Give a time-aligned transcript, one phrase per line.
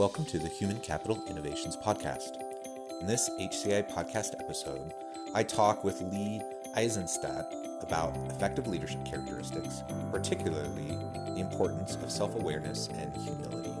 [0.00, 2.38] Welcome to the Human Capital Innovations Podcast.
[3.02, 4.94] In this HCI podcast episode,
[5.34, 6.40] I talk with Lee
[6.74, 13.74] Eisenstaedt about effective leadership characteristics, particularly the importance of self awareness and humility.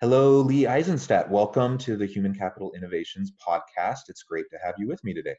[0.00, 1.28] Hello, Lee Eisenstaedt.
[1.28, 4.02] Welcome to the Human Capital Innovations podcast.
[4.08, 5.34] It's great to have you with me today.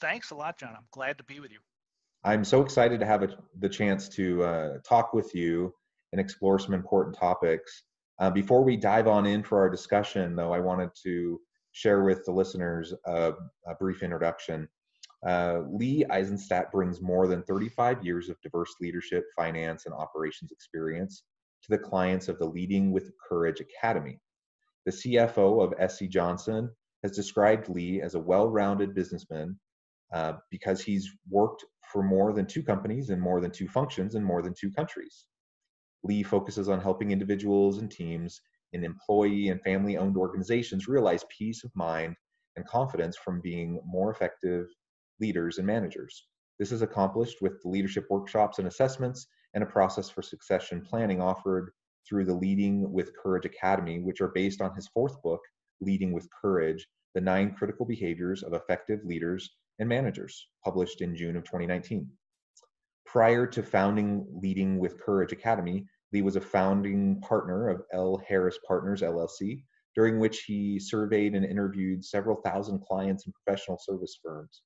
[0.00, 0.74] Thanks a lot, John.
[0.76, 1.60] I'm glad to be with you.
[2.24, 3.28] I'm so excited to have a,
[3.60, 5.72] the chance to uh, talk with you
[6.10, 7.84] and explore some important topics.
[8.18, 12.24] Uh, before we dive on in for our discussion, though, I wanted to share with
[12.24, 14.68] the listeners a, a brief introduction.
[15.24, 21.22] Uh, Lee Eisenstaedt brings more than 35 years of diverse leadership, finance, and operations experience
[21.62, 24.20] to the clients of the Leading with Courage Academy.
[24.86, 26.70] The CFO of SC Johnson
[27.02, 29.58] has described Lee as a well rounded businessman
[30.12, 34.22] uh, because he's worked for more than two companies in more than two functions in
[34.22, 35.26] more than two countries.
[36.04, 38.40] Lee focuses on helping individuals and teams
[38.72, 42.14] in employee and family owned organizations realize peace of mind
[42.56, 44.66] and confidence from being more effective
[45.20, 46.26] leaders and managers.
[46.58, 51.20] This is accomplished with the leadership workshops and assessments and a process for succession planning
[51.20, 51.70] offered
[52.08, 55.40] through the Leading with Courage Academy, which are based on his fourth book,
[55.80, 59.48] Leading with Courage The Nine Critical Behaviors of Effective Leaders
[59.78, 62.08] and Managers, published in June of 2019.
[63.06, 68.22] Prior to founding Leading with Courage Academy, Lee was a founding partner of L.
[68.26, 69.64] Harris Partners LLC,
[69.94, 74.62] during which he surveyed and interviewed several thousand clients and professional service firms.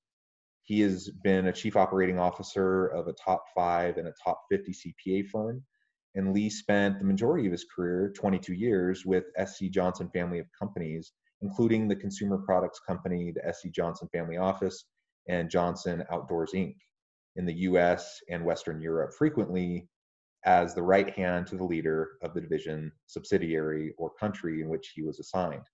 [0.65, 4.73] He has been a chief operating officer of a top five and a top 50
[4.73, 5.63] CPA firm.
[6.15, 10.47] And Lee spent the majority of his career, 22 years, with SC Johnson family of
[10.59, 14.85] companies, including the consumer products company, the SC Johnson Family Office,
[15.29, 16.77] and Johnson Outdoors Inc.
[17.37, 19.89] in the US and Western Europe, frequently
[20.45, 24.93] as the right hand to the leader of the division, subsidiary, or country in which
[24.95, 25.65] he was assigned.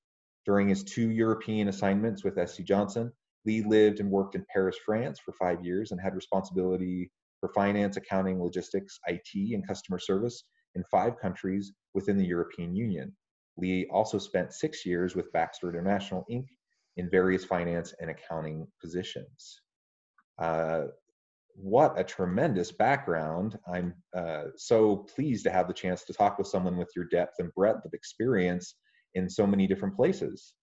[0.44, 3.12] During his two European assignments with SC Johnson,
[3.46, 7.10] Lee lived and worked in Paris, France for five years and had responsibility
[7.40, 10.44] for finance, accounting, logistics, IT, and customer service
[10.74, 13.14] in five countries within the European Union.
[13.56, 16.46] Lee also spent six years with Baxter International Inc.
[16.96, 19.60] in various finance and accounting positions.
[20.38, 20.84] Uh,
[21.54, 23.58] what a tremendous background.
[23.66, 27.36] I'm uh, so pleased to have the chance to talk with someone with your depth
[27.40, 28.76] and breadth of experience
[29.14, 30.54] in so many different places.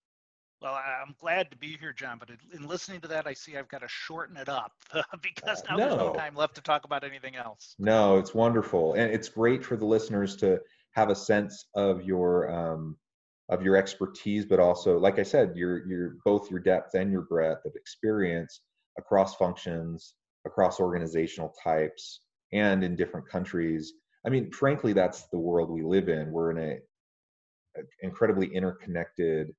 [0.62, 3.68] Well, I'm glad to be here, John, but in listening to that, I see I've
[3.68, 4.72] got to shorten it up
[5.22, 5.86] because now uh, no.
[5.88, 7.74] there's no time left to talk about anything else.
[7.78, 8.94] No, it's wonderful.
[8.94, 10.60] And it's great for the listeners to
[10.92, 12.96] have a sense of your um,
[13.50, 17.22] of your expertise, but also, like I said, your your both your depth and your
[17.22, 18.60] breadth of experience
[18.98, 20.14] across functions,
[20.46, 22.20] across organizational types,
[22.52, 23.92] and in different countries.
[24.24, 26.32] I mean, frankly, that's the world we live in.
[26.32, 26.78] We're in a,
[27.78, 29.54] a incredibly interconnected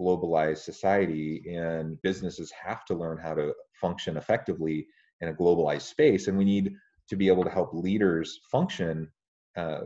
[0.00, 4.86] globalized society and businesses have to learn how to function effectively
[5.20, 6.72] in a globalized space and we need
[7.08, 9.10] to be able to help leaders function
[9.56, 9.80] uh,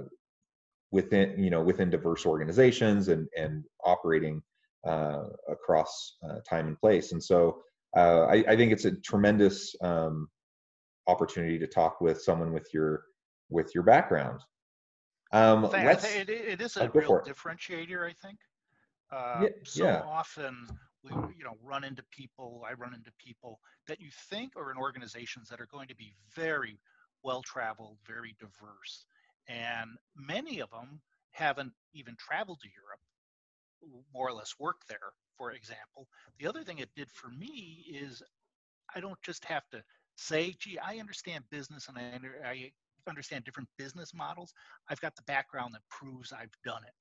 [0.91, 4.43] within you know within diverse organizations and and operating
[4.87, 7.13] uh, across uh, time and place.
[7.13, 7.63] And so
[7.97, 10.29] uh, I, I, think it's a tremendous um,
[11.07, 13.05] opportunity to talk with someone with your
[13.49, 14.41] with your background.
[15.33, 18.39] Um, it, it is a real differentiator i think
[19.13, 20.03] uh, yeah, so yeah.
[20.07, 20.67] often
[21.05, 24.77] we you know run into people i run into people that you think are in
[24.77, 26.79] organizations that are going to be very
[27.23, 29.07] well traveled very diverse
[29.49, 31.01] and many of them
[31.33, 33.01] haven't even traveled to europe
[34.15, 36.07] more or less work there for example.
[36.39, 38.23] The other thing it did for me is
[38.95, 39.83] i don't just have to
[40.17, 42.71] say gee i understand business and i, under, I
[43.09, 44.55] understand different business models.
[44.89, 46.95] I've got the background that proves i've done it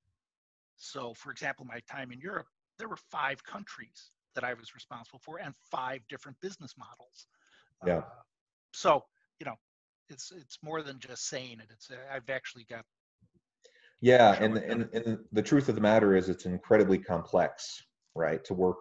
[0.82, 2.48] so, for example, my time in Europe,
[2.80, 7.28] there were five countries that I was responsible for and five different business models.
[7.86, 8.00] Yeah.
[8.00, 8.24] Uh,
[8.74, 9.04] so,
[9.40, 9.56] you know,
[10.10, 11.68] it's it's more than just saying it.
[11.72, 12.84] It's I've actually got
[14.02, 17.84] yeah, and, and and the truth of the matter is it's incredibly complex,
[18.16, 18.44] right?
[18.46, 18.80] To work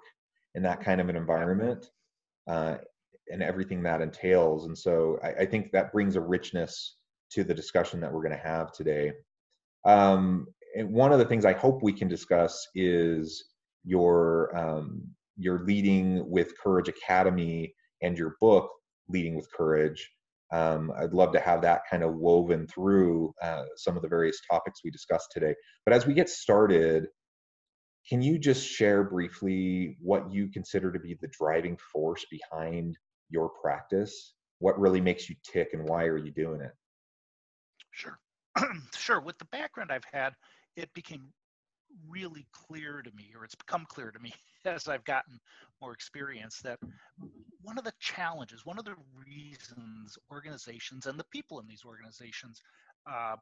[0.55, 1.91] in that kind of an environment
[2.47, 2.77] uh,
[3.31, 4.65] and everything that entails.
[4.65, 6.97] And so I, I, think that brings a richness
[7.31, 9.13] to the discussion that we're going to have today.
[9.85, 13.45] Um, one of the things I hope we can discuss is
[13.85, 15.03] your um,
[15.37, 18.71] your leading with Courage Academy and your book
[19.09, 20.11] Leading with Courage.
[20.53, 24.41] Um, I'd love to have that kind of woven through uh, some of the various
[24.51, 25.55] topics we discussed today.
[25.85, 27.07] But as we get started,
[28.09, 32.97] can you just share briefly what you consider to be the driving force behind
[33.29, 34.35] your practice?
[34.59, 36.73] What really makes you tick and why are you doing it?
[37.93, 38.19] Sure.
[38.97, 39.21] sure.
[39.21, 40.35] With the background I've had,
[40.77, 41.33] it became
[42.09, 44.33] really clear to me, or it's become clear to me
[44.65, 45.41] as I've gotten
[45.81, 46.79] more experience, that
[47.63, 48.95] one of the challenges, one of the
[49.27, 52.61] reasons organizations and the people in these organizations
[53.11, 53.37] uh,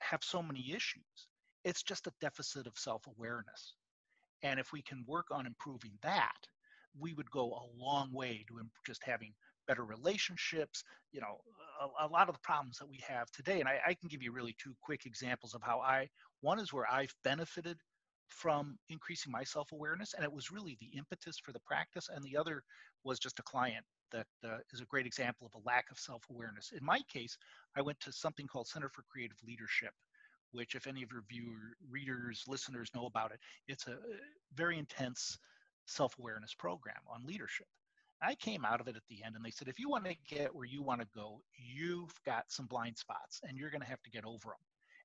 [0.00, 1.28] have so many issues,
[1.64, 3.74] it's just a deficit of self awareness.
[4.42, 6.36] And if we can work on improving that,
[6.98, 9.32] we would go a long way to just having
[9.66, 11.38] better relationships, you know,
[11.80, 13.60] a, a, lot of the problems that we have today.
[13.60, 16.08] And I, I, can give you really two quick examples of how I,
[16.40, 17.78] one is where I've benefited
[18.28, 22.08] from increasing my self awareness, and it was really the impetus for the practice.
[22.12, 22.62] And the other
[23.04, 26.22] was just a client that uh, is a great example of a lack of self
[26.30, 26.72] awareness.
[26.76, 27.36] In my case,
[27.76, 29.92] I went to something called Center for Creative Leadership.
[30.52, 33.96] Which, if any of your viewer, readers, listeners know about it, it's a
[34.54, 35.36] very intense
[35.86, 37.66] self awareness program on leadership.
[38.24, 40.14] I came out of it at the end and they said, if you want to
[40.28, 43.88] get where you want to go, you've got some blind spots and you're going to
[43.88, 44.64] have to get over them.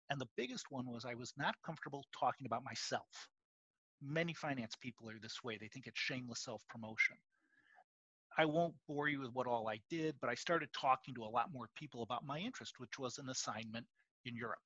[0.10, 3.27] And the biggest one was I was not comfortable talking about myself.
[4.01, 7.18] Many finance people are this way, they think it's shameless self promotion.
[8.38, 11.25] I won't bore you with what all I did, but I started talking to a
[11.25, 13.86] lot more people about my interest, which was an assignment
[14.25, 14.60] in Europe.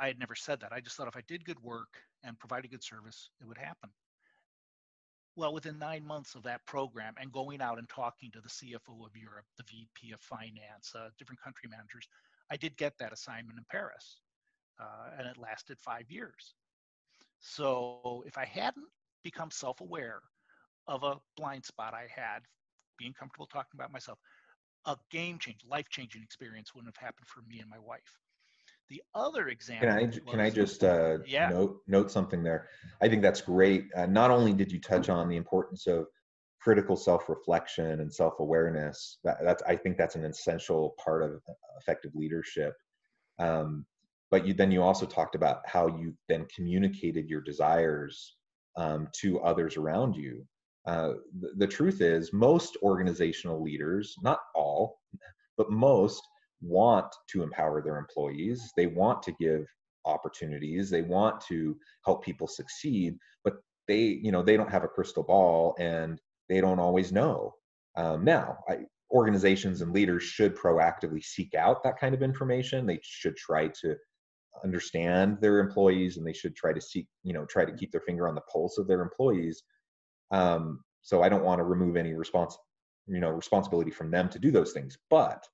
[0.00, 0.72] I had never said that.
[0.72, 1.88] I just thought if I did good work
[2.24, 3.90] and provided good service, it would happen.
[5.34, 9.06] Well, within nine months of that program and going out and talking to the CFO
[9.06, 12.06] of Europe, the VP of finance, uh, different country managers,
[12.50, 14.20] I did get that assignment in Paris.
[14.78, 16.54] Uh, and it lasted five years.
[17.40, 18.88] So if I hadn't
[19.22, 20.20] become self aware
[20.86, 22.40] of a blind spot I had,
[22.98, 24.18] being comfortable talking about myself,
[24.86, 28.18] a game change, life changing experience wouldn't have happened for me and my wife.
[28.88, 29.88] The other example.
[29.88, 31.48] Can I was, can I just uh, yeah.
[31.48, 32.68] note note something there?
[33.00, 33.86] I think that's great.
[33.96, 36.06] Uh, not only did you touch on the importance of
[36.60, 41.40] critical self reflection and self awareness, that, that's I think that's an essential part of
[41.80, 42.74] effective leadership.
[43.38, 43.86] Um,
[44.30, 48.36] but you then you also talked about how you then communicated your desires
[48.76, 50.46] um, to others around you.
[50.86, 54.98] Uh, the, the truth is, most organizational leaders, not all,
[55.56, 56.22] but most,
[56.62, 58.72] want to empower their employees.
[58.76, 59.66] They want to give
[60.04, 60.90] opportunities.
[60.90, 63.54] They want to help people succeed, but
[63.88, 67.54] they, you know, they don't have a crystal ball and they don't always know.
[67.96, 68.78] Um, now, I,
[69.12, 72.86] organizations and leaders should proactively seek out that kind of information.
[72.86, 73.94] They should try to
[74.64, 78.00] understand their employees and they should try to seek, you know, try to keep their
[78.00, 79.62] finger on the pulse of their employees.
[80.30, 82.56] Um, so I don't want to remove any response,
[83.06, 84.96] you know, responsibility from them to do those things.
[85.10, 85.44] But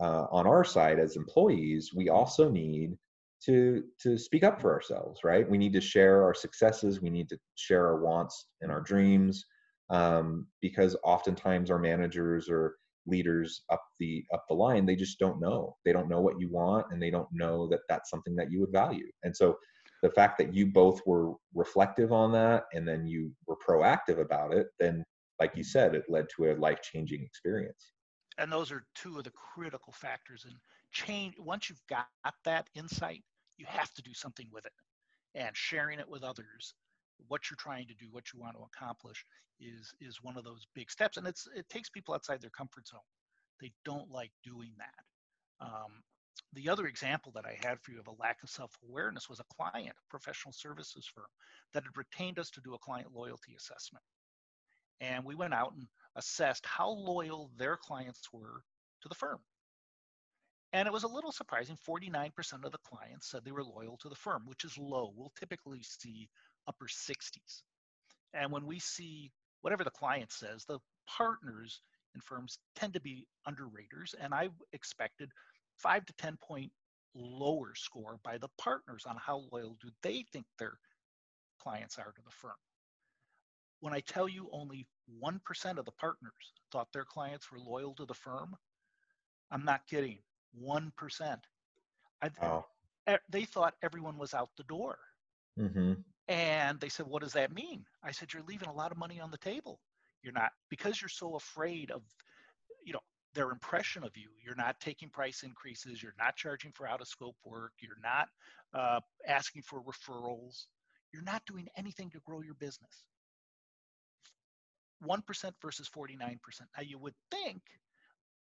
[0.00, 2.96] uh, on our side as employees, we also need
[3.44, 5.48] to to speak up for ourselves, right?
[5.48, 7.00] We need to share our successes.
[7.00, 9.44] We need to share our wants and our dreams,
[9.90, 15.40] um, because oftentimes our managers or leaders up the up the line they just don't
[15.40, 18.50] know they don't know what you want and they don't know that that's something that
[18.50, 19.56] you would value and so
[20.02, 24.54] the fact that you both were reflective on that and then you were proactive about
[24.54, 25.04] it then
[25.38, 27.92] like you said it led to a life changing experience
[28.38, 30.54] and those are two of the critical factors and
[30.92, 31.34] change.
[31.38, 32.06] Once you've got
[32.44, 33.22] that insight
[33.56, 34.72] you have to do something with it
[35.34, 36.74] and sharing it with others.
[37.28, 39.24] What you're trying to do what you want to accomplish
[39.60, 41.16] is is one of those big steps.
[41.16, 43.00] And it's it takes people outside their comfort zone.
[43.60, 45.66] They don't like doing that.
[45.66, 46.02] Um,
[46.52, 49.54] the other example that i had for you of a lack of self-awareness was a
[49.54, 51.26] client a professional services firm
[51.72, 54.04] that had retained us to do a client loyalty assessment.
[55.00, 58.62] And we went out and assessed how loyal their clients were
[59.02, 59.38] to the firm.
[60.72, 64.08] And it was a little surprising 49% of the clients said they were loyal to
[64.08, 65.12] the firm, which is low.
[65.14, 66.28] We'll typically see
[66.66, 67.62] upper 60s.
[68.32, 69.30] And when we see
[69.62, 71.80] whatever the client says, the partners
[72.14, 74.14] in firms tend to be underraters.
[74.20, 75.30] And I expected
[75.78, 76.72] five to 10 point
[77.14, 80.78] lower score by the partners on how loyal do they think their
[81.62, 82.52] clients are to the firm.
[83.84, 84.86] When I tell you only
[85.22, 88.56] 1% of the partners thought their clients were loyal to the firm,
[89.50, 90.20] I'm not kidding.
[90.58, 91.36] 1%.
[92.40, 92.64] Oh.
[93.28, 94.96] They thought everyone was out the door.
[95.60, 95.92] Mm-hmm.
[96.28, 97.84] And they said, What does that mean?
[98.02, 99.80] I said, You're leaving a lot of money on the table.
[100.22, 102.00] You're not, because you're so afraid of,
[102.86, 104.30] you know, their impression of you.
[104.42, 106.02] You're not taking price increases.
[106.02, 107.72] You're not charging for out of scope work.
[107.82, 108.28] You're not
[108.72, 110.64] uh, asking for referrals.
[111.12, 113.04] You're not doing anything to grow your business.
[115.06, 116.38] 1% versus 49%.
[116.76, 117.62] Now, you would think,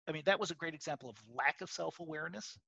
[0.08, 2.58] I mean, that was a great example of lack of self awareness.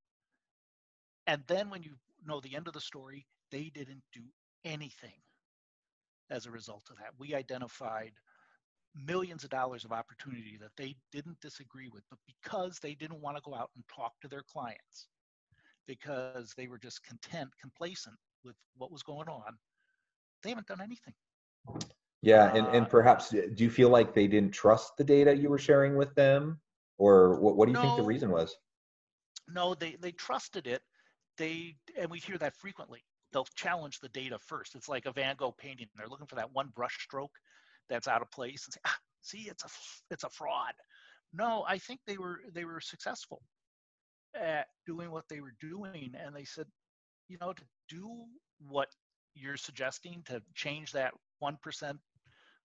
[1.26, 4.23] And then when you know the end of the story, they didn't do
[4.64, 5.21] anything
[6.31, 7.12] as a result of that.
[7.19, 8.12] We identified
[9.05, 13.37] millions of dollars of opportunity that they didn't disagree with, but because they didn't want
[13.37, 15.09] to go out and talk to their clients,
[15.87, 19.59] because they were just content, complacent with what was going on,
[20.43, 21.14] they haven't done anything.
[22.26, 25.49] Yeah, and, and uh, perhaps do you feel like they didn't trust the data you
[25.49, 26.59] were sharing with them?
[26.99, 28.56] Or what, what do you no, think the reason was?
[29.49, 30.83] No, they, they trusted it.
[31.38, 33.04] They and we hear that frequently.
[33.33, 34.75] They'll challenge the data first.
[34.75, 35.87] It's like a Van Gogh painting.
[35.95, 37.30] They're looking for that one brush stroke
[37.88, 39.68] that's out of place and say, ah, see, it's a
[40.11, 40.73] it's a fraud.
[41.33, 43.40] No, I think they were they were successful
[44.35, 46.66] at doing what they were doing, and they said,
[47.28, 48.25] you know, to do
[48.66, 48.88] what
[49.37, 51.59] you're suggesting to change that one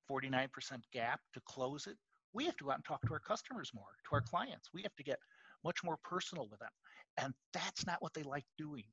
[0.01, 1.97] percent, forty nine percent gap to close it,
[2.33, 4.69] we have to go out and talk to our customers more, to our clients.
[4.73, 5.19] We have to get
[5.63, 6.69] much more personal with them,
[7.17, 8.85] and that's not what they like doing.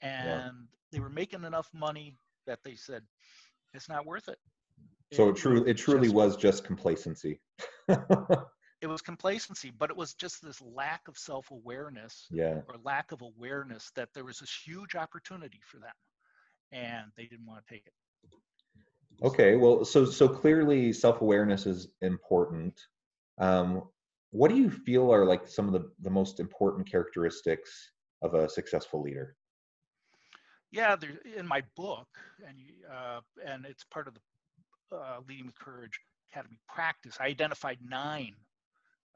[0.00, 0.50] And yeah.
[0.92, 3.02] they were making enough money that they said
[3.74, 4.38] it's not worth it.
[5.12, 7.40] So it, truly, it truly just, was just complacency.
[7.88, 12.60] it was complacency, but it was just this lack of self-awareness yeah.
[12.68, 15.92] or lack of awareness that there was this huge opportunity for them,
[16.72, 17.92] and they didn't want to take it.
[19.22, 22.78] Okay, well, so so clearly self-awareness is important.
[23.38, 23.82] Um,
[24.30, 27.90] what do you feel are like some of the, the most important characteristics
[28.22, 29.36] of a successful leader?
[30.70, 30.96] Yeah,
[31.36, 32.08] in my book,
[32.46, 32.58] and
[32.92, 35.98] uh, and it's part of the uh, Leading with Courage
[36.30, 38.34] Academy practice, I identified nine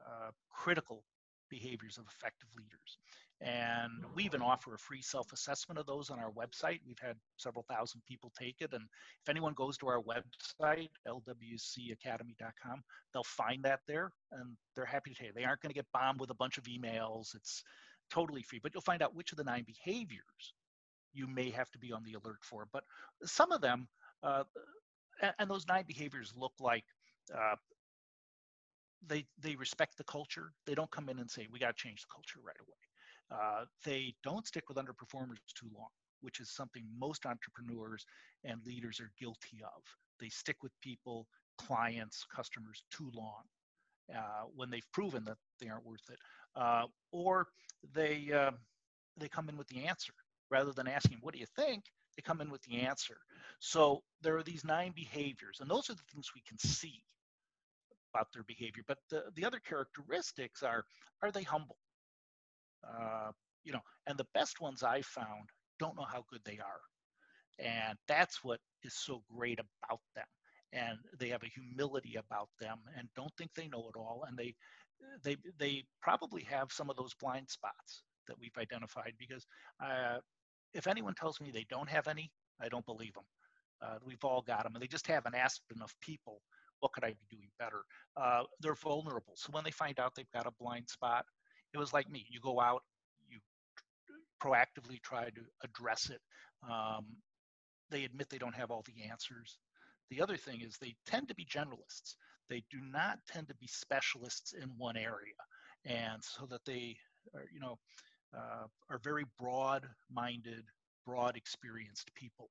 [0.05, 1.03] uh, critical
[1.49, 2.97] behaviors of effective leaders.
[3.43, 6.79] And we even offer a free self assessment of those on our website.
[6.87, 8.71] We've had several thousand people take it.
[8.71, 8.83] And
[9.21, 12.83] if anyone goes to our website, lwcacademy.com,
[13.13, 15.35] they'll find that there and they're happy to take it.
[15.35, 17.35] They aren't going to get bombed with a bunch of emails.
[17.35, 17.63] It's
[18.09, 20.53] totally free, but you'll find out which of the nine behaviors
[21.13, 22.67] you may have to be on the alert for.
[22.71, 22.83] But
[23.25, 23.89] some of them,
[24.23, 24.43] uh,
[25.37, 26.85] and those nine behaviors look like
[27.35, 27.55] uh,
[29.05, 30.53] they they respect the culture.
[30.65, 32.77] They don't come in and say we got to change the culture right away.
[33.33, 35.89] Uh, they don't stick with underperformers too long,
[36.21, 38.05] which is something most entrepreneurs
[38.43, 39.81] and leaders are guilty of.
[40.19, 43.43] They stick with people, clients, customers too long
[44.13, 46.19] uh, when they've proven that they aren't worth it,
[46.55, 47.47] uh, or
[47.93, 48.51] they uh,
[49.17, 50.13] they come in with the answer
[50.49, 51.85] rather than asking, "What do you think?"
[52.15, 53.17] They come in with the answer.
[53.59, 57.01] So there are these nine behaviors, and those are the things we can see
[58.13, 58.83] about their behavior.
[58.87, 60.85] But the, the other characteristics are
[61.21, 61.77] are they humble?
[62.83, 63.31] Uh,
[63.63, 65.49] you know, and the best ones I found
[65.79, 66.81] don't know how good they are.
[67.59, 70.25] And that's what is so great about them.
[70.73, 74.25] And they have a humility about them and don't think they know it all.
[74.27, 74.55] And they
[75.23, 79.45] they they probably have some of those blind spots that we've identified because
[79.83, 80.17] uh,
[80.73, 83.25] if anyone tells me they don't have any, I don't believe them.
[83.81, 86.41] Uh, we've all got them, and they just haven't asked enough people,
[86.79, 87.83] what could I be doing better?
[88.15, 89.33] Uh, they're vulnerable.
[89.35, 91.25] So when they find out they've got a blind spot,
[91.73, 92.25] it was like me.
[92.29, 92.83] You go out,
[93.29, 93.39] you
[94.41, 96.21] proactively try to address it.
[96.69, 97.05] Um,
[97.89, 99.57] they admit they don't have all the answers.
[100.09, 102.15] The other thing is they tend to be generalists.
[102.49, 105.33] They do not tend to be specialists in one area.
[105.85, 106.95] And so that they
[107.33, 107.77] are, you know,
[108.35, 110.63] uh, are very broad-minded,
[111.05, 112.49] broad experienced people.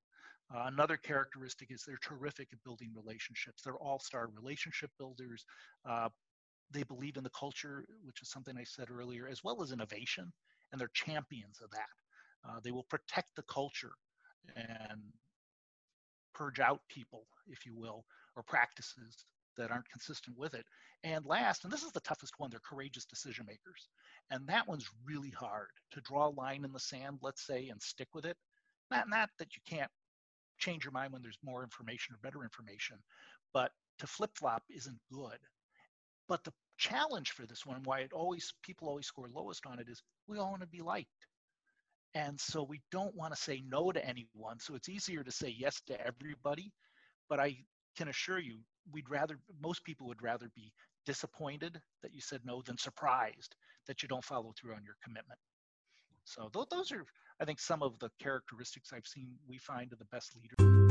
[0.53, 3.63] Uh, another characteristic is they're terrific at building relationships.
[3.63, 5.45] They're all-star relationship builders.
[5.89, 6.09] Uh,
[6.71, 10.31] they believe in the culture, which is something I said earlier, as well as innovation,
[10.71, 12.49] and they're champions of that.
[12.49, 13.93] Uh, they will protect the culture
[14.55, 15.01] and
[16.33, 18.05] purge out people, if you will,
[18.35, 19.25] or practices
[19.57, 20.65] that aren't consistent with it.
[21.03, 23.87] And last, and this is the toughest one, they're courageous decision makers.
[24.31, 27.81] And that one's really hard to draw a line in the sand, let's say, and
[27.81, 28.37] stick with it.
[28.89, 29.91] Not, not that you can't
[30.57, 32.97] change your mind when there's more information or better information,
[33.53, 35.37] but to flip flop isn't good.
[36.27, 39.87] But the challenge for this one, why it always people always score lowest on it,
[39.89, 41.09] is we all want to be liked.
[42.15, 44.59] And so we don't want to say no to anyone.
[44.59, 46.71] So it's easier to say yes to everybody.
[47.27, 47.57] But I
[47.97, 48.59] can assure you,
[48.91, 50.71] we'd rather, most people would rather be
[51.05, 53.55] disappointed that you said no than surprised
[53.87, 55.39] that you don't follow through on your commitment.
[56.25, 57.05] So th- those are,
[57.41, 60.82] I think, some of the characteristics I've seen we find of the best leaders.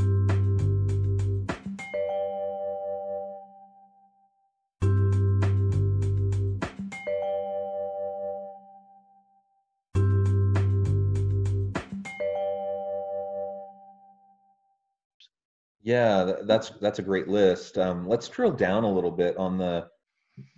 [15.83, 17.77] Yeah, that's that's a great list.
[17.77, 19.87] Um, let's drill down a little bit on the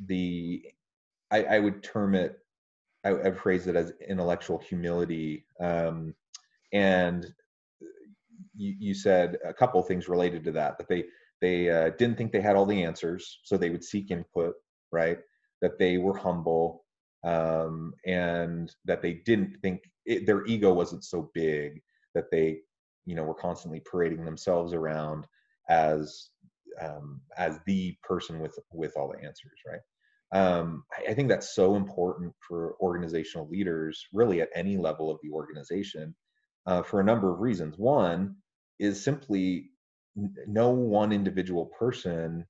[0.05, 0.63] the.
[1.31, 2.37] I, I would term it.
[3.03, 6.13] I, I phrase it as intellectual humility, um,
[6.73, 7.25] and
[8.55, 10.77] you, you said a couple things related to that.
[10.77, 11.05] That they
[11.41, 14.55] they uh, didn't think they had all the answers, so they would seek input.
[14.91, 15.19] Right.
[15.61, 16.85] That they were humble,
[17.23, 21.81] um, and that they didn't think it, their ego wasn't so big
[22.13, 22.59] that they
[23.05, 25.25] you know were constantly parading themselves around
[25.69, 26.29] as
[26.81, 29.81] um, as the person with with all the answers right
[30.31, 35.19] um, I, I think that's so important for organizational leaders really at any level of
[35.23, 36.15] the organization
[36.65, 38.35] uh, for a number of reasons one
[38.79, 39.69] is simply
[40.47, 42.45] no one individual person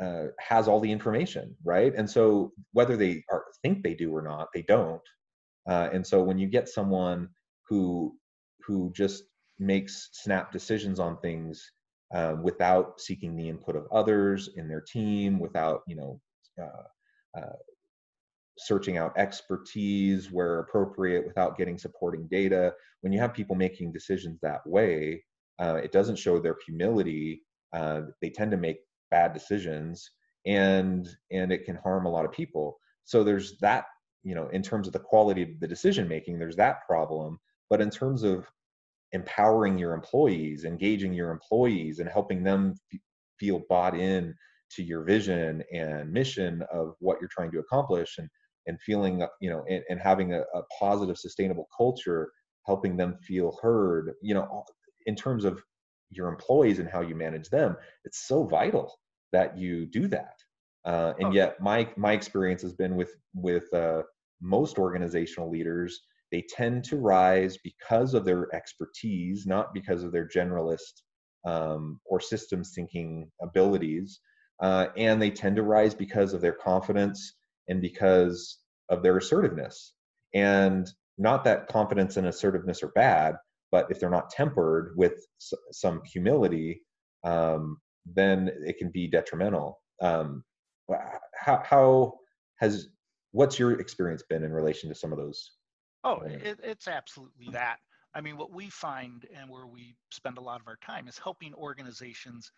[0.00, 1.92] uh, has all the information, right?
[1.94, 5.02] And so whether they are, think they do or not, they don't.
[5.68, 7.28] Uh, and so when you get someone
[7.68, 8.14] who
[8.66, 9.24] who just
[9.58, 11.72] makes snap decisions on things
[12.14, 16.20] um, without seeking the input of others in their team, without you know
[16.60, 17.56] uh, uh,
[18.58, 22.74] searching out expertise where appropriate, without getting supporting data.
[23.00, 25.24] When you have people making decisions that way,
[25.58, 27.42] uh, it doesn't show their humility.
[27.72, 28.80] Uh, they tend to make
[29.10, 30.10] bad decisions,
[30.44, 32.78] and and it can harm a lot of people.
[33.04, 33.86] So there's that
[34.22, 37.40] you know in terms of the quality of the decision making, there's that problem.
[37.70, 38.46] But in terms of
[39.12, 43.00] empowering your employees, engaging your employees, and helping them f-
[43.38, 44.34] feel bought in
[44.70, 48.28] to your vision and mission of what you're trying to accomplish, and
[48.66, 52.30] and feeling uh, you know and, and having a, a positive, sustainable culture,
[52.66, 54.12] helping them feel heard.
[54.22, 54.64] You know,
[55.06, 55.62] in terms of
[56.10, 58.94] your employees and how you manage them, it's so vital
[59.32, 60.34] that you do that.
[60.84, 61.32] Uh, and oh.
[61.32, 64.02] yet, my my experience has been with with uh,
[64.40, 66.00] most organizational leaders
[66.32, 71.02] they tend to rise because of their expertise, not because of their generalist
[71.44, 74.20] um, or systems thinking abilities.
[74.60, 77.34] Uh, and they tend to rise because of their confidence
[77.68, 79.92] and because of their assertiveness.
[80.34, 83.36] And not that confidence and assertiveness are bad,
[83.70, 86.82] but if they're not tempered with s- some humility,
[87.24, 89.80] um, then it can be detrimental.
[90.00, 90.44] Um,
[91.34, 92.14] how, how
[92.60, 92.88] has
[93.32, 95.52] what's your experience been in relation to some of those
[96.04, 97.78] Oh, it, it's absolutely that.
[98.14, 101.18] I mean, what we find and where we spend a lot of our time is
[101.18, 102.50] helping organizations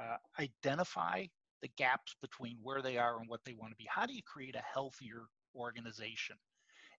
[0.00, 1.26] uh, identify
[1.62, 3.86] the gaps between where they are and what they want to be.
[3.88, 5.22] How do you create a healthier
[5.56, 6.36] organization?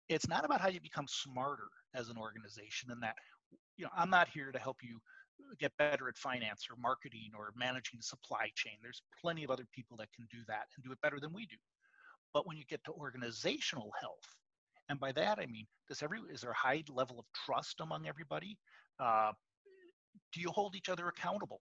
[0.08, 3.14] It's not about how you become smarter as an organization, and that,
[3.76, 4.98] you know, I'm not here to help you
[5.58, 8.74] get better at finance or marketing or managing the supply chain.
[8.82, 11.46] There's plenty of other people that can do that and do it better than we
[11.46, 11.56] do.
[12.34, 14.36] But when you get to organizational health,
[14.90, 18.06] and by that I mean, does every is there a high level of trust among
[18.06, 18.58] everybody?
[18.98, 19.32] Uh,
[20.32, 21.60] do you hold each other accountable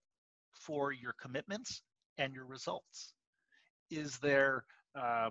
[0.51, 1.83] for your commitments
[2.17, 3.13] and your results?
[3.91, 4.65] Is there
[4.95, 5.29] uh,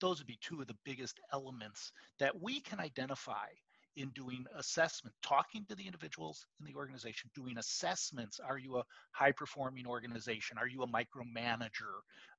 [0.00, 3.46] those would be two of the biggest elements that we can identify
[3.96, 8.40] in doing assessment, talking to the individuals in the organization, doing assessments.
[8.40, 10.58] Are you a high performing organization?
[10.58, 11.94] Are you a micromanager?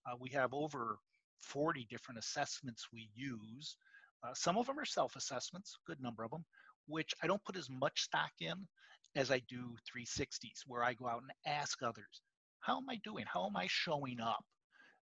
[0.05, 0.97] Uh, we have over
[1.41, 3.77] 40 different assessments we use.
[4.23, 6.45] Uh, some of them are self assessments, good number of them,
[6.87, 8.67] which I don't put as much stock in
[9.15, 12.21] as I do 360s, where I go out and ask others,
[12.59, 13.25] how am I doing?
[13.31, 14.43] How am I showing up?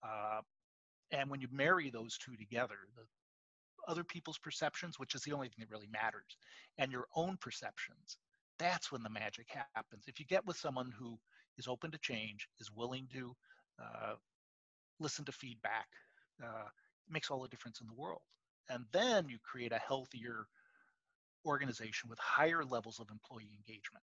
[0.03, 0.41] Uh,
[1.11, 3.03] and when you marry those two together, the
[3.87, 6.37] other people's perceptions, which is the only thing that really matters,
[6.77, 8.17] and your own perceptions,
[8.59, 10.05] that's when the magic happens.
[10.07, 11.17] If you get with someone who
[11.57, 13.35] is open to change, is willing to
[13.81, 14.13] uh,
[14.99, 15.87] listen to feedback,
[16.41, 16.67] uh,
[17.09, 18.21] makes all the difference in the world.
[18.69, 20.47] And then you create a healthier
[21.45, 24.03] organization with higher levels of employee engagement.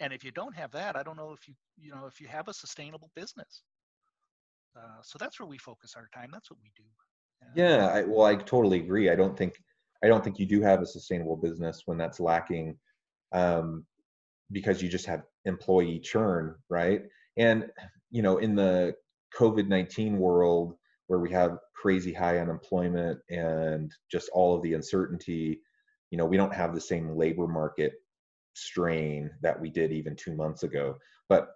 [0.00, 2.28] And if you don't have that, I don't know if you you know if you
[2.28, 3.62] have a sustainable business.
[4.76, 6.30] Uh, so that's where we focus our time.
[6.32, 6.84] That's what we do.
[7.54, 9.10] yeah, I, well, I totally agree.
[9.10, 9.54] I don't think
[10.04, 12.76] I don't think you do have a sustainable business when that's lacking,
[13.32, 13.86] um,
[14.52, 17.02] because you just have employee churn, right?
[17.38, 17.70] And
[18.10, 18.94] you know, in the
[19.34, 20.76] COVID nineteen world,
[21.06, 25.60] where we have crazy high unemployment and just all of the uncertainty
[26.10, 27.92] you know we don't have the same labor market
[28.56, 30.96] strain that we did even two months ago.
[31.28, 31.48] But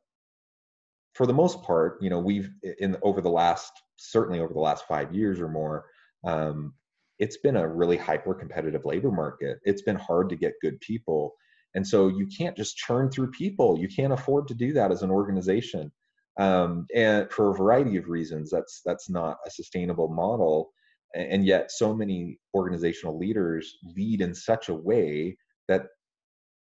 [1.15, 4.85] for the most part, you know, we've in over the last certainly over the last
[4.87, 5.87] five years or more,
[6.25, 6.75] um,
[7.19, 9.59] it's been a really hyper competitive labor market.
[9.65, 11.35] It's been hard to get good people,
[11.75, 13.79] and so you can't just churn through people.
[13.79, 15.91] You can't afford to do that as an organization,
[16.39, 20.71] um, and for a variety of reasons, that's that's not a sustainable model.
[21.15, 25.37] And yet, so many organizational leaders lead in such a way
[25.69, 25.87] that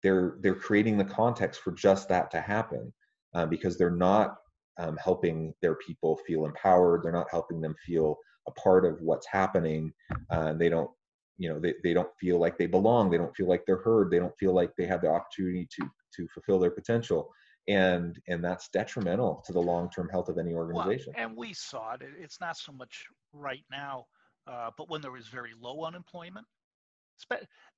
[0.02, 2.92] they're they're creating the context for just that to happen
[3.34, 4.36] uh, because they're not
[4.78, 8.16] um, helping their people feel empowered they're not helping them feel
[8.46, 9.92] a part of what's happening
[10.30, 10.90] uh, they don't
[11.38, 14.10] you know they, they don't feel like they belong they don't feel like they're heard
[14.10, 17.28] they don't feel like they have the opportunity to to fulfill their potential
[17.68, 21.94] and and that's detrimental to the long-term health of any organization well, and we saw
[21.94, 24.04] it it's not so much right now
[24.46, 26.46] uh, but when there was very low unemployment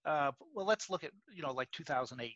[0.04, 2.34] uh, well, let's look at you know like 2008,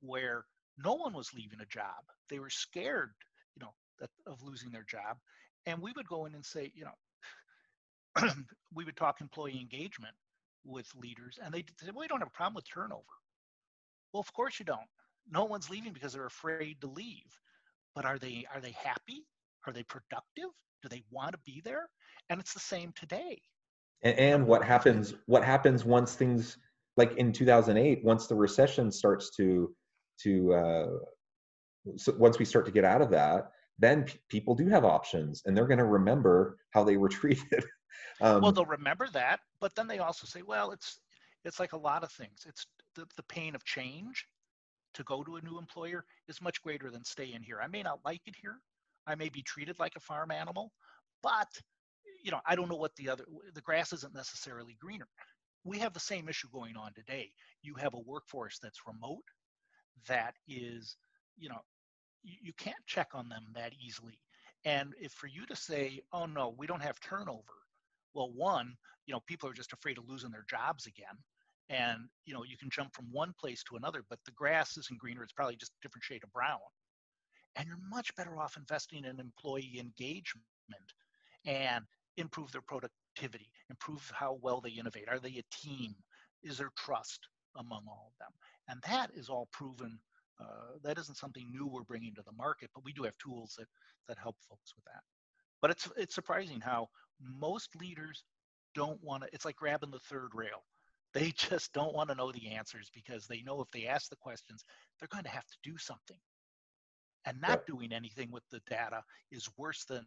[0.00, 0.44] where
[0.78, 2.04] no one was leaving a job.
[2.28, 3.10] They were scared,
[3.56, 5.18] you know, that, of losing their job,
[5.66, 8.28] and we would go in and say, you know,
[8.74, 10.14] we would talk employee engagement
[10.64, 13.02] with leaders, and they said, well, we don't have a problem with turnover.
[14.12, 14.80] Well, of course you don't.
[15.30, 17.38] No one's leaving because they're afraid to leave.
[17.94, 19.26] But are they are they happy?
[19.66, 20.50] Are they productive?
[20.82, 21.88] Do they want to be there?
[22.28, 23.40] And it's the same today.
[24.02, 25.14] And, and what happens?
[25.26, 26.56] What happens once things
[26.96, 29.74] like in 2008 once the recession starts to
[30.22, 30.86] to uh,
[31.96, 35.42] so once we start to get out of that then p- people do have options
[35.46, 37.64] and they're going to remember how they were treated
[38.20, 41.00] um, well they'll remember that but then they also say well it's
[41.44, 44.26] it's like a lot of things it's the, the pain of change
[44.94, 48.00] to go to a new employer is much greater than staying here i may not
[48.04, 48.58] like it here
[49.06, 50.70] i may be treated like a farm animal
[51.22, 51.48] but
[52.22, 53.24] you know i don't know what the other
[53.54, 55.06] the grass isn't necessarily greener
[55.64, 57.30] we have the same issue going on today.
[57.62, 59.24] You have a workforce that's remote,
[60.08, 60.96] that is,
[61.36, 61.60] you know,
[62.22, 64.18] you, you can't check on them that easily.
[64.64, 67.42] And if for you to say, oh no, we don't have turnover,
[68.14, 68.74] well, one,
[69.06, 71.16] you know, people are just afraid of losing their jobs again.
[71.70, 74.98] And, you know, you can jump from one place to another, but the grass isn't
[74.98, 76.58] greener, it's probably just a different shade of brown.
[77.56, 80.44] And you're much better off investing in employee engagement
[81.46, 81.84] and
[82.16, 85.08] improve their productivity, improve how well they innovate.
[85.08, 85.94] Are they a team?
[86.42, 88.32] Is there trust among all of them?
[88.68, 89.98] And that is all proven.
[90.40, 93.54] Uh, that isn't something new we're bringing to the market, but we do have tools
[93.58, 93.66] that
[94.08, 95.02] that help folks with that.
[95.60, 96.88] But it's it's surprising how
[97.20, 98.24] most leaders
[98.74, 99.28] don't want to.
[99.32, 100.64] It's like grabbing the third rail.
[101.12, 104.16] They just don't want to know the answers because they know if they ask the
[104.16, 104.64] questions,
[104.98, 106.18] they're going to have to do something.
[107.26, 110.04] And not doing anything with the data is worse than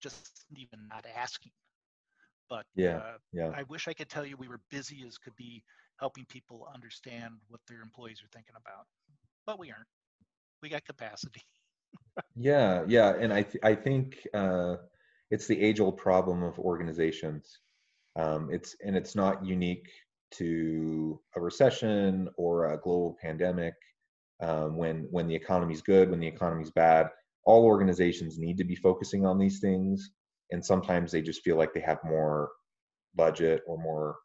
[0.00, 1.52] just even not asking.
[2.48, 3.50] But yeah, uh, yeah.
[3.54, 5.62] I wish I could tell you we were busy as could be
[5.98, 8.86] helping people understand what their employees are thinking about,
[9.46, 9.86] but we aren't.
[10.62, 11.42] We got capacity.
[12.36, 14.76] yeah, yeah, and I th- I think uh,
[15.30, 17.58] it's the age old problem of organizations.
[18.16, 19.88] Um, it's and it's not unique
[20.32, 23.74] to a recession or a global pandemic.
[24.40, 27.08] Um, when when the economy's good, when the economy's bad,
[27.44, 30.10] all organizations need to be focusing on these things.
[30.50, 32.50] And sometimes they just feel like they have more
[33.14, 34.16] budget or more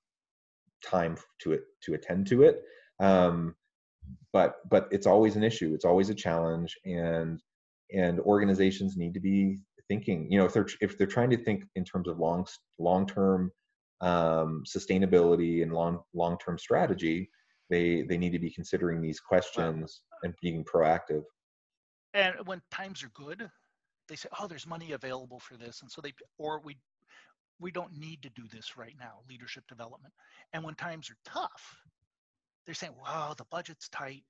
[0.84, 2.64] time to it to attend to it.
[3.00, 3.56] Um,
[4.34, 5.74] but but it's always an issue.
[5.74, 6.76] It's always a challenge.
[6.86, 7.40] And
[7.94, 11.64] and organizations need to be thinking you know if they're if they're trying to think
[11.76, 12.46] in terms of long
[12.78, 13.52] long term
[14.02, 17.30] um, sustainability and long long term strategy
[17.70, 21.24] they they need to be considering these questions and being proactive
[22.14, 23.50] and when times are good,
[24.08, 26.78] they say, "Oh, there's money available for this," and so they or we
[27.60, 30.14] we don't need to do this right now, leadership development.
[30.54, 31.76] And when times are tough,
[32.66, 34.24] they're saying, "Wow, the budget's tight.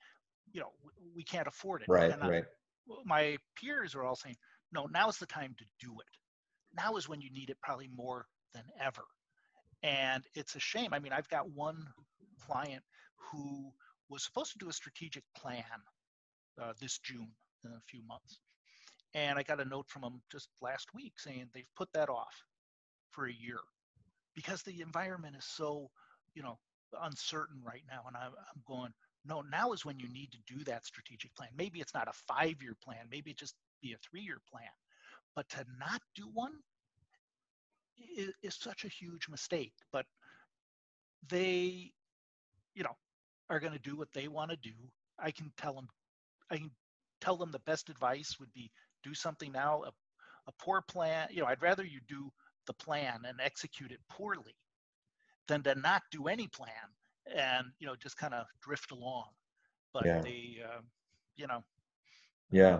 [0.51, 0.73] You know,
[1.15, 2.45] we can't afford it." Right, and right.
[2.89, 4.38] I, my peers are all saying,
[4.71, 6.17] "No, now's the time to do it.
[6.73, 9.03] Now is when you need it probably more than ever."
[9.83, 10.93] And it's a shame.
[10.93, 11.77] I mean, I've got one
[12.45, 12.83] client
[13.15, 13.71] who
[14.09, 15.63] was supposed to do a strategic plan
[16.61, 17.29] uh, this June
[17.63, 18.39] in a few months.
[19.13, 22.43] And I got a note from them just last week saying they've put that off
[23.11, 23.59] for a year
[24.35, 25.89] because the environment is so,
[26.35, 26.57] you know,
[27.01, 28.01] uncertain right now.
[28.07, 28.93] And I'm, I'm going,
[29.25, 31.49] no, now is when you need to do that strategic plan.
[31.57, 34.69] Maybe it's not a five year plan, maybe it just be a three year plan.
[35.35, 36.53] But to not do one
[38.15, 39.73] is, is such a huge mistake.
[39.91, 40.05] But
[41.29, 41.91] they,
[42.73, 42.95] you know,
[43.49, 44.75] are going to do what they want to do.
[45.19, 45.88] I can tell them,
[46.51, 46.71] I can
[47.21, 48.71] tell them the best advice would be
[49.03, 49.83] do something now.
[49.83, 49.91] A,
[50.47, 52.31] a poor plan, you know, I'd rather you do
[52.65, 54.55] the plan and execute it poorly
[55.47, 56.67] than to not do any plan
[57.36, 59.25] and you know just kind of drift along.
[59.93, 60.21] but yeah.
[60.21, 60.81] they, uh,
[61.36, 61.63] you know.
[62.51, 62.79] Yeah.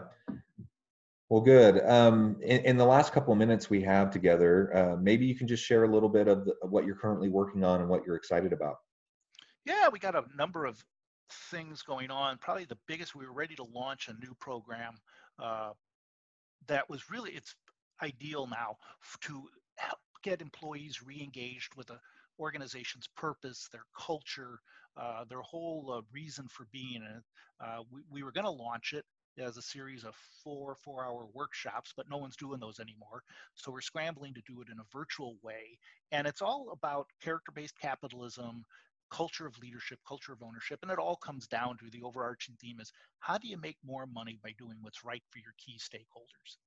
[1.30, 1.84] Well, good.
[1.84, 5.48] Um, in, in, the last couple of minutes we have together, uh, maybe you can
[5.48, 8.06] just share a little bit of, the, of what you're currently working on and what
[8.06, 8.78] you're excited about.
[9.66, 10.82] Yeah, we got a number of
[11.52, 12.38] things going on.
[12.38, 14.96] Probably the biggest, we were ready to launch a new program
[15.38, 15.72] uh,
[16.68, 17.56] that was really, it's
[18.02, 18.78] ideal now
[19.22, 19.44] to
[19.76, 22.00] help get employees re-engaged with a
[22.40, 24.60] organization's purpose, their culture,
[24.96, 27.24] uh, their whole uh, reason for being in it.
[27.60, 29.04] Uh, we, we were going to launch it
[29.40, 33.24] as a series of four four hour workshops but no one's doing those anymore
[33.56, 35.78] so we're scrambling to do it in a virtual way
[36.12, 38.66] and it's all about character based capitalism
[39.10, 42.80] culture of leadership culture of ownership and it all comes down to the overarching theme
[42.80, 46.58] is how do you make more money by doing what's right for your key stakeholders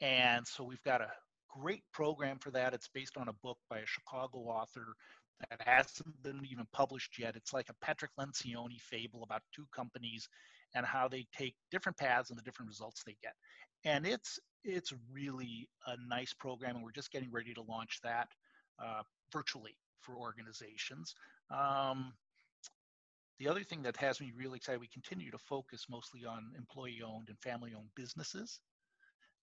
[0.00, 1.10] and so we've got a
[1.48, 2.74] great program for that.
[2.74, 4.94] It's based on a book by a Chicago author
[5.50, 7.36] that hasn't been even published yet.
[7.36, 10.28] It's like a Patrick Lencioni fable about two companies
[10.74, 13.34] and how they take different paths and the different results they get.
[13.84, 18.28] And it's it's really a nice program, and we're just getting ready to launch that
[18.82, 21.14] uh, virtually for organizations.
[21.50, 22.14] Um,
[23.38, 27.28] the other thing that has me really excited, we continue to focus mostly on employee-owned
[27.28, 28.60] and family-owned businesses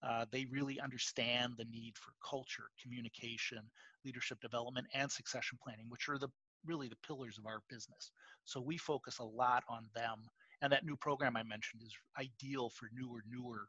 [0.04, 3.60] uh, they really understand the need for culture, communication,
[4.04, 6.30] leadership development, and succession planning, which are the
[6.66, 8.12] really the pillars of our business.
[8.46, 10.18] So we focus a lot on them.
[10.62, 13.68] And that new program I mentioned is ideal for newer, newer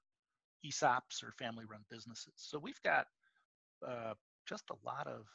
[0.65, 2.35] ESOPs or family run businesses.
[2.37, 3.07] So we've got
[3.87, 4.15] uh,
[4.49, 5.27] just a lot of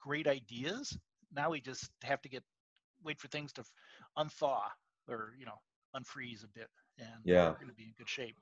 [0.00, 0.96] great ideas.
[1.34, 2.42] Now we just have to get
[3.04, 3.62] wait for things to
[4.18, 4.62] unthaw
[5.08, 5.58] or you know
[5.96, 6.68] unfreeze a bit,
[6.98, 7.48] and yeah.
[7.48, 8.36] we're going to be in good shape.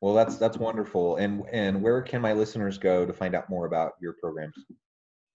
[0.00, 1.16] Well, that's that's wonderful.
[1.16, 4.54] And and where can my listeners go to find out more about your programs?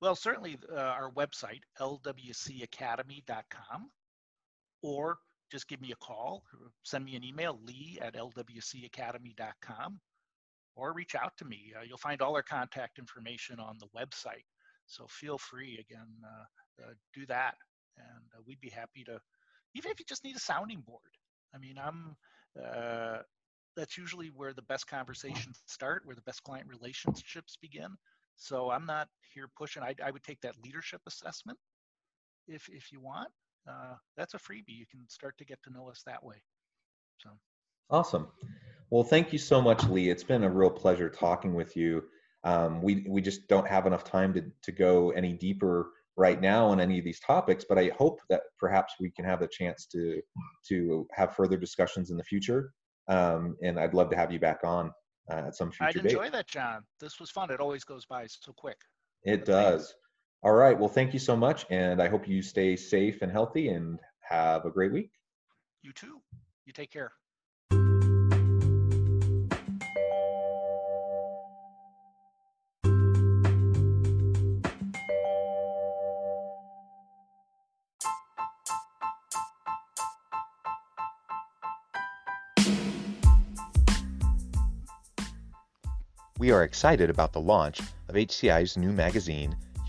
[0.02, 3.92] Well, certainly uh, our website lwcacademy.com,
[4.82, 5.18] or
[5.52, 6.44] just give me a call,
[6.84, 10.00] send me an email, lee at lwcacademy.com,
[10.76, 11.74] or reach out to me.
[11.78, 14.46] Uh, you'll find all our contact information on the website.
[14.88, 17.56] So feel free again, uh, uh do that,
[17.98, 19.20] and uh, we'd be happy to.
[19.74, 21.02] Even if you just need a sounding board.
[21.54, 22.16] I mean, I'm
[22.62, 23.20] uh,
[23.76, 27.90] that's usually where the best conversations start, where the best client relationships begin.
[28.36, 29.84] So I'm not here pushing.
[29.84, 31.60] I, I would take that leadership assessment
[32.48, 33.30] if if you want.
[33.70, 34.64] Uh, that's a freebie.
[34.68, 36.42] You can start to get to know us that way.
[37.20, 37.30] So
[37.90, 38.28] awesome.
[38.90, 40.10] Well, thank you so much, Lee.
[40.10, 42.04] It's been a real pleasure talking with you.
[42.44, 46.68] Um, we we just don't have enough time to to go any deeper right now
[46.68, 49.86] on any of these topics, but I hope that perhaps we can have a chance
[49.88, 50.22] to
[50.70, 52.74] to have further discussions in the future
[53.08, 54.92] um, and I'd love to have you back on
[55.30, 56.84] uh, at some future I'd enjoy that, John.
[57.00, 57.52] This was fun.
[57.52, 58.78] It always goes by so quick.
[59.24, 59.88] It does.
[59.88, 59.94] Thanks.
[60.44, 60.78] All right.
[60.78, 64.66] Well, thank you so much, and I hope you stay safe and healthy, and have
[64.66, 65.12] a great week.
[65.84, 66.20] You too.
[66.66, 67.12] You take care.
[86.40, 89.56] We are excited about the launch of HCI's new magazine,